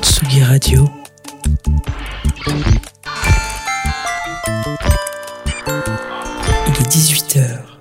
[0.00, 0.88] Tsugi Radio.
[6.68, 7.71] Il est 18h.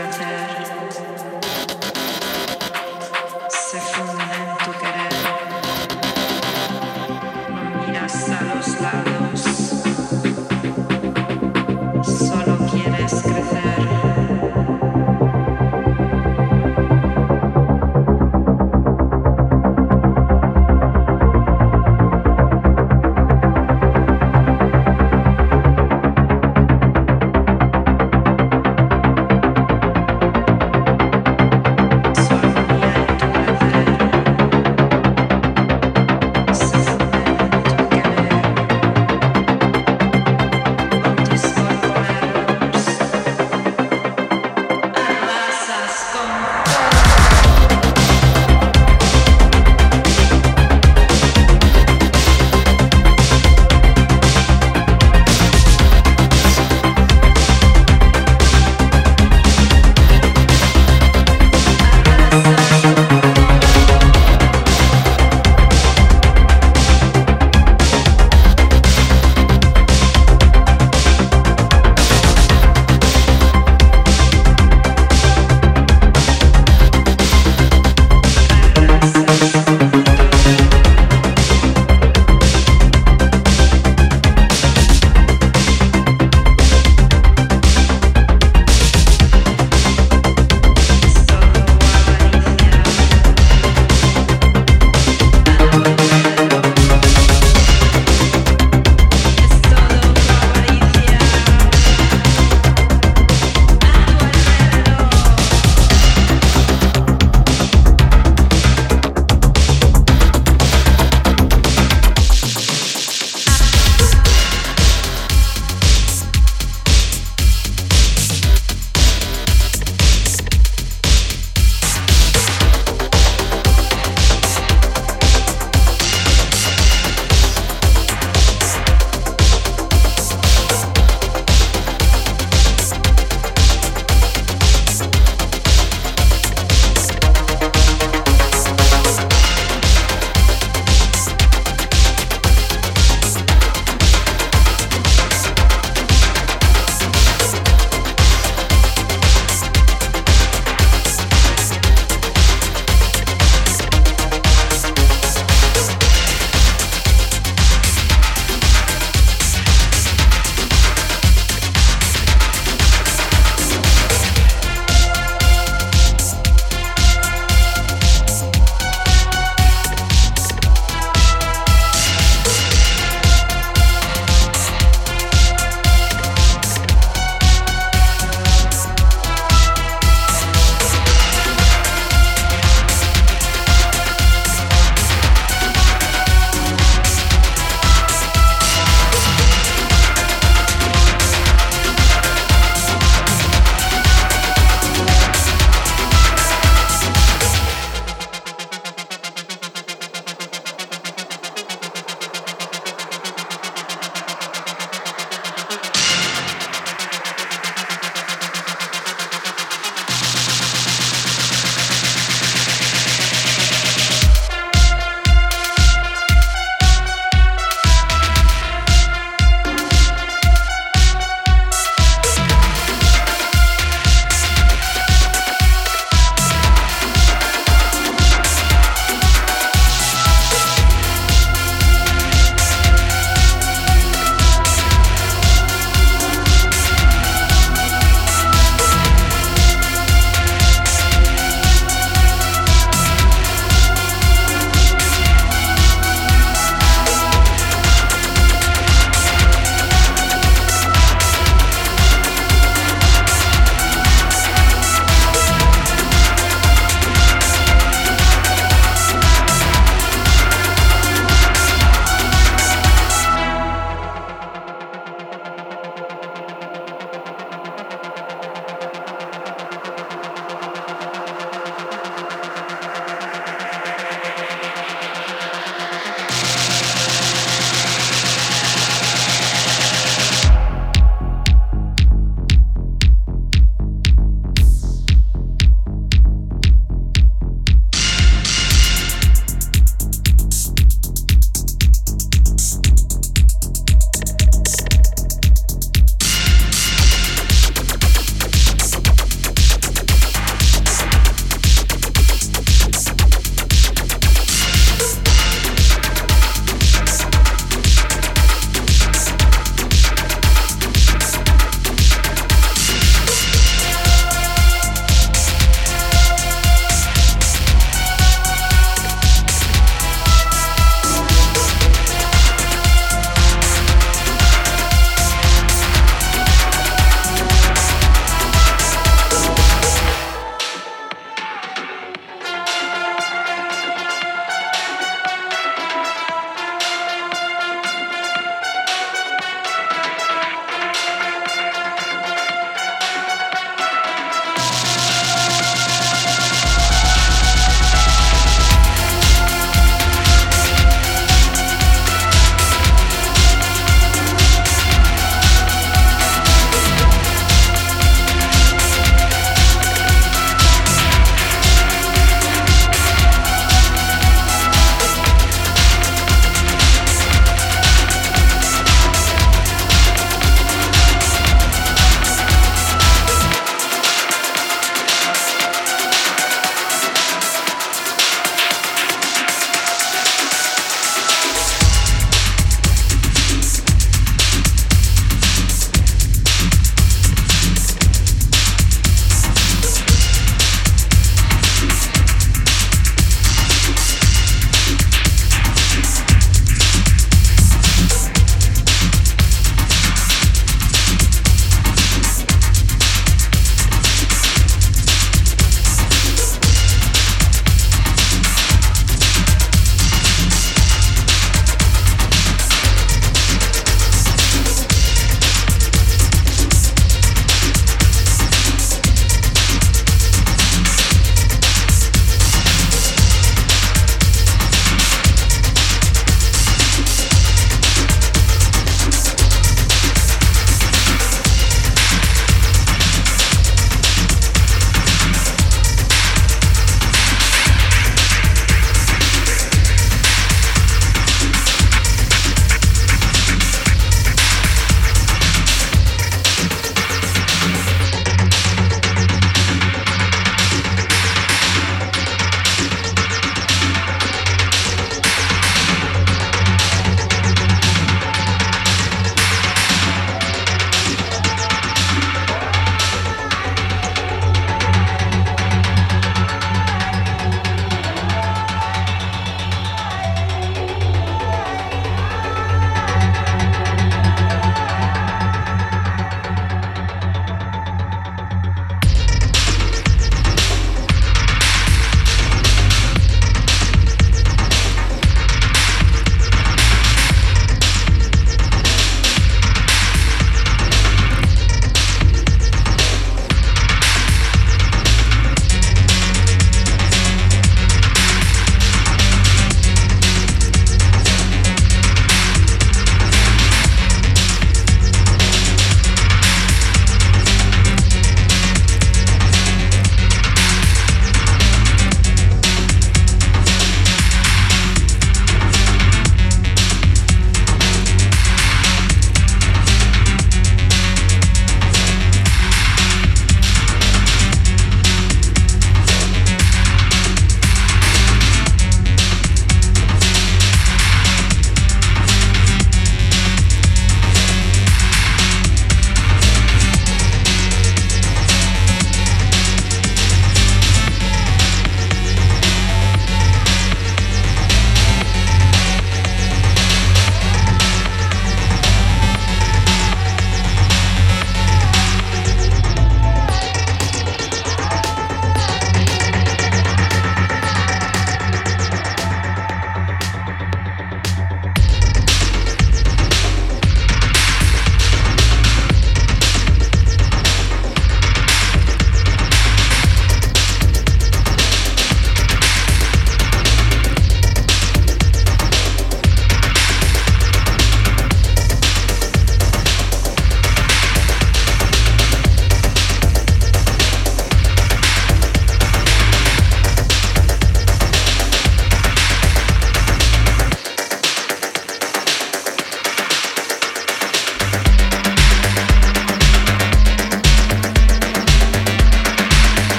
[0.00, 0.49] Matter.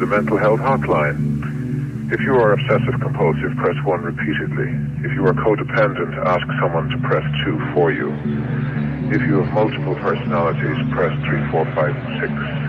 [0.00, 2.08] The Mental Health Hotline.
[2.10, 4.72] If you are obsessive compulsive, press 1 repeatedly.
[5.04, 8.08] If you are codependent, ask someone to press 2 for you.
[9.12, 12.59] If you have multiple personalities, press 3, 4, 5, and 6.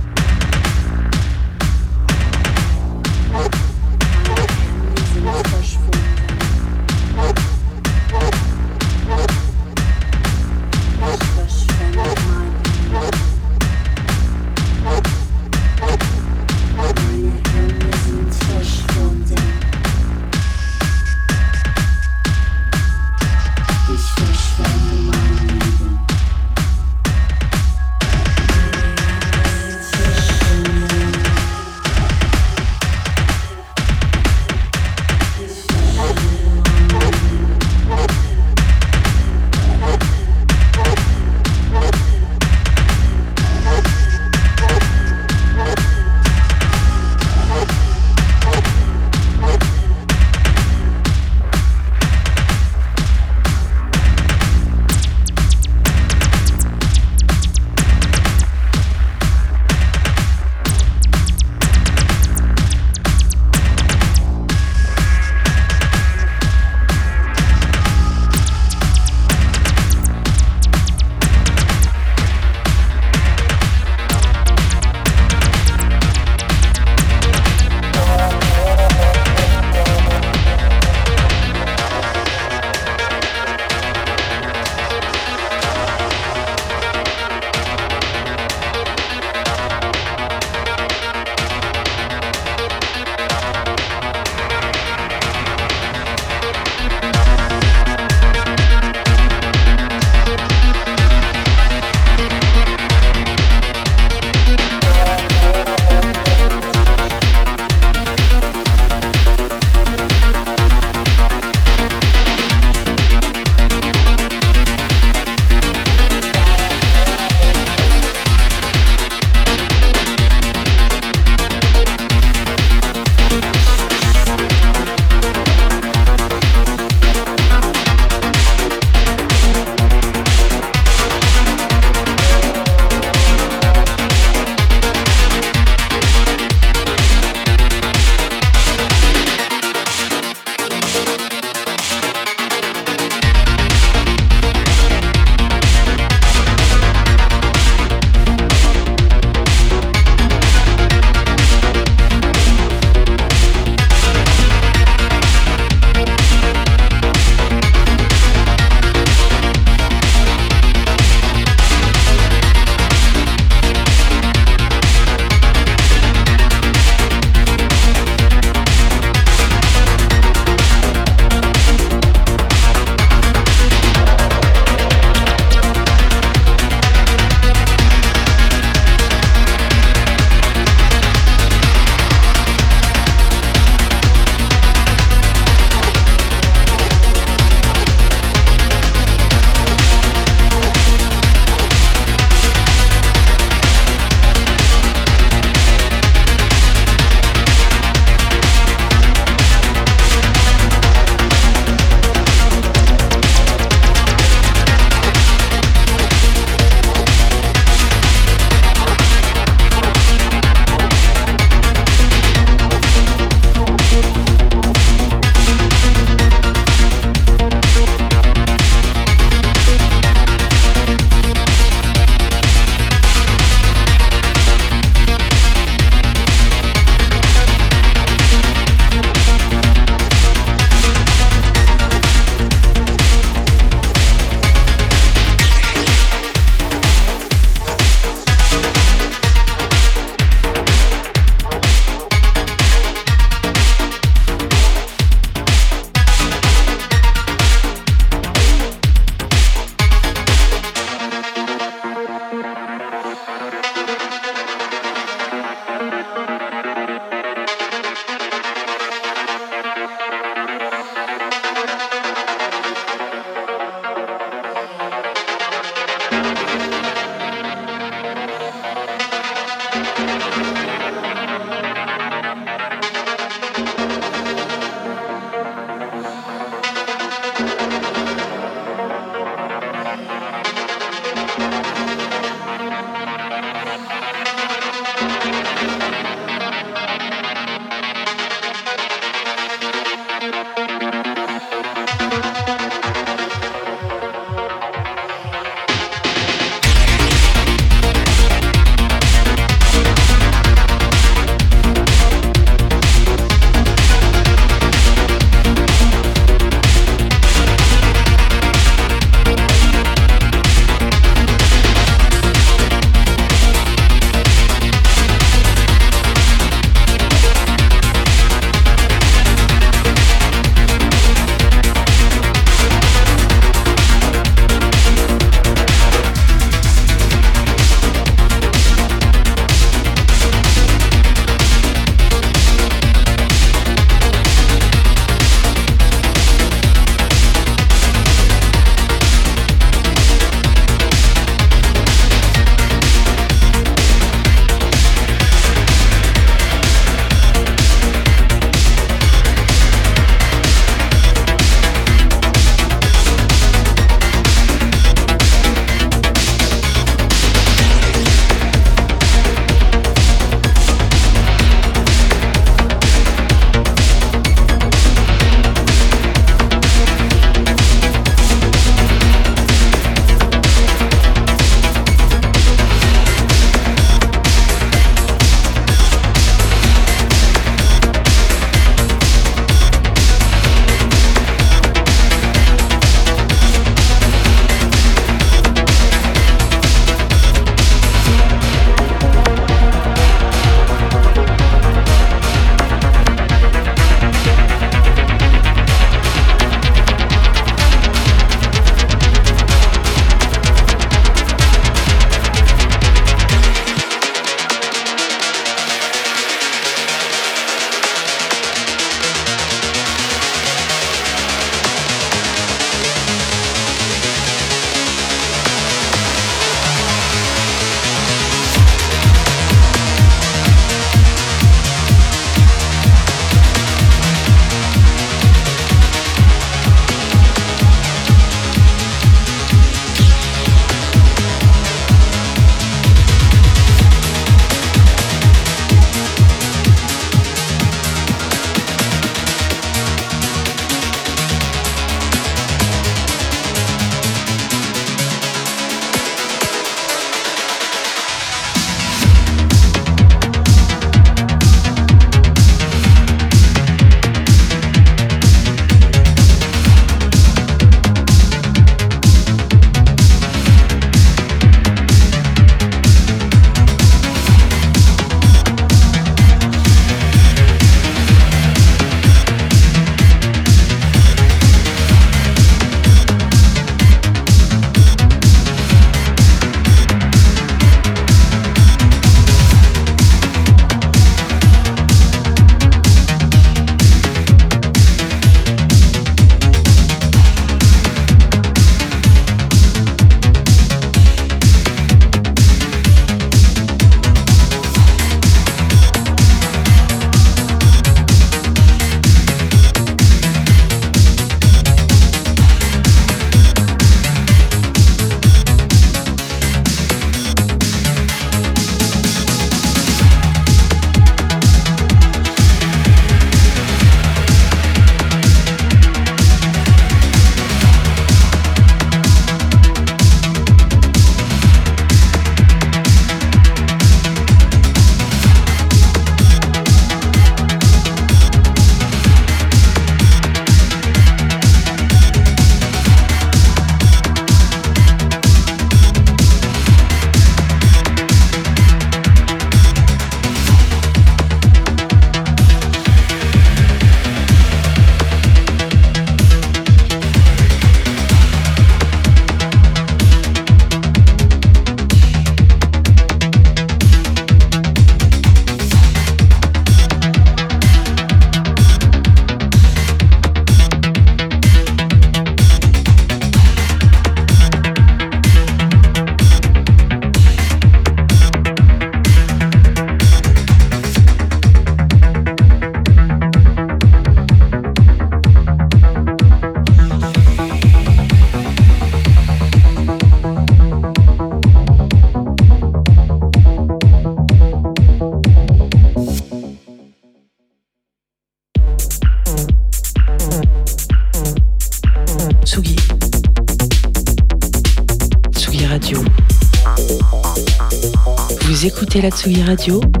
[599.01, 600.00] La Tsugi Radio